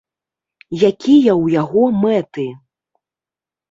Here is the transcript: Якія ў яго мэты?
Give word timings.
Якія 0.89 0.89
ў 0.95 1.45
яго 1.61 1.83
мэты? 2.01 2.51